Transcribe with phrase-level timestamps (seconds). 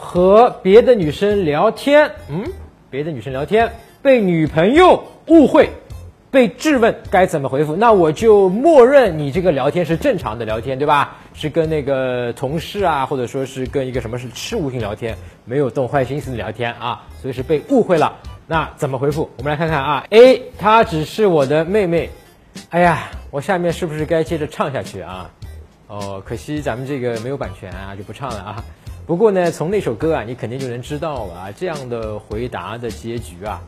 [0.00, 2.42] 和别的女生聊天，嗯，
[2.88, 5.68] 别的女生聊天被女朋友误会，
[6.30, 7.76] 被质问该怎么回复？
[7.76, 11.18] 那我就默认你这个聊天是正常的聊天，对吧？
[11.34, 18.16] 是跟那个同事啊，或者说是跟一个什么是事务性聊天，没有动坏心思的聊天啊，所以是被误会了。
[18.46, 19.28] 那怎么回复？
[19.36, 22.08] 我们来看看啊，A，她只是我的妹妹。
[22.70, 25.30] 哎呀，我下面是不是该接着唱下去啊？
[25.86, 28.64] 哦，可惜咱们这个没有版权啊，就不唱了啊。
[29.10, 33.60] 不过呢，从那首歌啊，你肯定就能知道了啊，这样的回答的结局啊，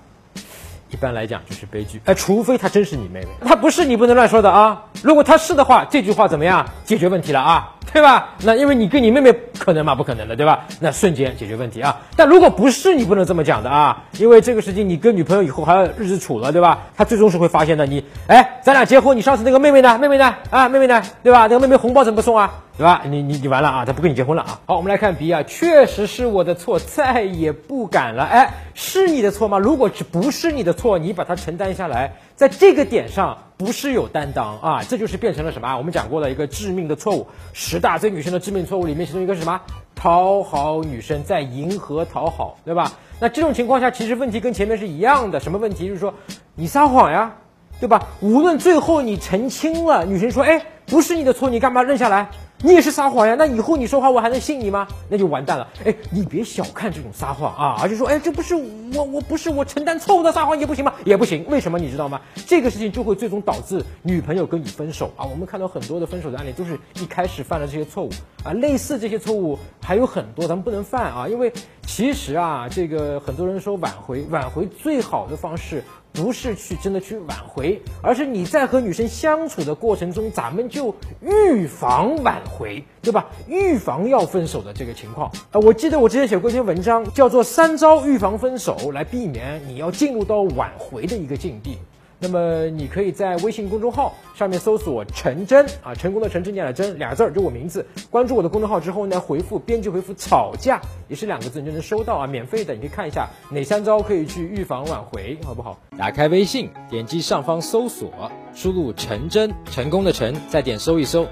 [0.88, 2.00] 一般来讲就是悲剧。
[2.04, 4.84] 哎，除非她真是你妹妹，她不是你不能乱说的啊。
[5.02, 6.64] 如果她是的话，这句话怎么样？
[6.84, 7.74] 解决问题了啊。
[7.92, 8.30] 对吧？
[8.44, 9.94] 那因为你跟你妹妹可能嘛？
[9.96, 10.64] 不可能的，对吧？
[10.80, 12.00] 那瞬间解决问题啊！
[12.16, 14.04] 但如果不是，你不能这么讲的啊！
[14.16, 16.78] 因为这个事情，你跟女朋友以后还要日子处了，对吧？
[16.96, 17.84] 她最终是会发现的。
[17.84, 19.98] 你，哎，咱俩结婚，你上次那个妹妹呢？
[19.98, 20.34] 妹妹呢？
[20.48, 21.02] 啊，妹妹呢？
[21.22, 21.42] 对吧？
[21.42, 22.50] 那个妹妹红包怎么送啊？
[22.76, 23.02] 对吧？
[23.04, 23.84] 你你你完了啊！
[23.84, 24.60] 他不跟你结婚了啊！
[24.66, 28.24] 好，我们来看 B 啊，确实是我的错，再也不敢了。
[28.24, 29.58] 哎，是你的错吗？
[29.58, 33.38] 如果这不是你的错，你把它承担下来，在这个点上。
[33.58, 35.76] 不是有担当啊，这就是变成了什么？
[35.76, 39.60] 我们讲过的一个致命的错误，十大追女生的致命错误里面其中一个是什么？
[39.94, 42.90] 讨好女生，在迎合讨好，对吧？
[43.20, 45.38] 那这种情况下，其实问题跟前面是一样的。
[45.38, 45.86] 什么问题？
[45.86, 46.12] 就是说
[46.56, 47.36] 你撒谎呀，
[47.78, 48.04] 对吧？
[48.20, 52.30] 无论最后你澄清了，女生说，哎，不是你的错，你干嘛认下来？
[52.64, 54.86] 你也是撒谎呀，那以后你说话我还能信你吗？
[55.08, 55.66] 那就完蛋了。
[55.84, 60.94] 哎，你别小看这种撒谎啊，而且说，哎，这不是我，我不是我承担错误的撒谎也不行吗？
[61.04, 62.20] 也不行，为什么你知道吗？
[62.46, 65.26] 这个事情就会最终导致女朋友跟你分手啊。
[65.26, 68.10] 我们看到很多的分手的案例，都是一开始犯了这些错误
[68.44, 68.52] 啊。
[68.52, 71.52] 类似这些错误还有很多，咱们不能犯啊，因为
[71.84, 75.82] 其实啊，这个很多人说挽回，挽回最好的方式。
[76.12, 83.26] 不是去真的去挽回，而是你在和女生相处的过程中，咱们就预防挽回，对吧？
[83.48, 85.30] 预防要分手的这个情况。
[85.50, 91.78] 啊，我记得我之前写过一篇文章，叫做《三招预防分手》，来避免你要进入到挽回的一个境地。
[92.22, 97.84] 那么你可以在微信公众号上面搜索“陈真”啊，成功的陈，真念的真，俩字儿就我名字。
[98.10, 100.80] 关注我的公众号之后呢，回复编辑回复“吵架”
[101.10, 102.74] 也是两个字，你就能收到啊，免费的。
[102.74, 105.76] 你可以看一下哪三招可以去预防挽回，好不好？
[105.98, 108.12] 打开微信，点击上方搜索，
[108.54, 111.26] 输入“陈真”，成功的陈，再点搜一搜，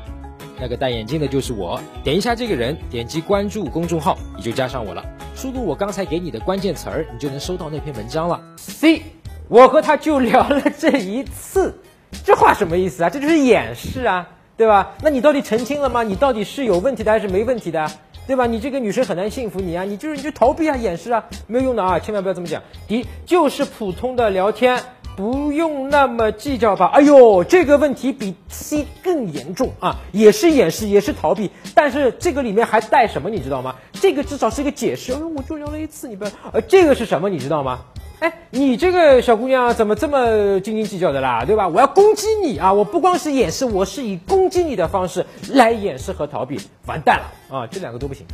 [0.61, 1.81] 那个戴眼镜的就是我。
[2.03, 5.05] 点一下这个人，点击关注公众号，你就加上我了。
[5.37, 8.41] 输入我刚才给你的关键词儿，你就能收到那篇文章了。
[8.57, 9.20] C。
[9.51, 11.75] 我和他就聊了这一次，
[12.25, 13.11] 这话什么意思啊？
[13.11, 14.93] 这就是掩饰啊，对吧？
[15.03, 16.05] 那你到底澄清了吗？
[16.05, 17.91] 你到底是有问题的还是没问题的，
[18.29, 18.47] 对吧？
[18.47, 22.63] 你这个女生很难信服你啊，你就是你就逃避啊，掩饰啊，没有用的啊，千万不要这么讲。
[22.87, 24.81] 第一就是普通的聊天，
[25.17, 26.87] 不用那么计较吧。
[26.95, 33.75] 哎呦，这个问题比 C 更严重啊，也是掩饰，也是逃避，但是这个里面还带什么，你知道吗？
[33.95, 35.13] 这个至少是一个解释。
[35.13, 37.81] 哎呦，我就聊了一次，你不要，呃，这个是什么，你知道吗？
[38.21, 41.45] 哎，你这个小姑娘怎么这么斤斤计较的啦？
[41.47, 41.67] 对吧？
[41.67, 42.71] 我要攻击你啊！
[42.71, 47.67] 我不光是掩饰，我是以攻击你的方式来掩饰和逃避，完蛋了啊！
[47.67, 48.27] 这两个都不行。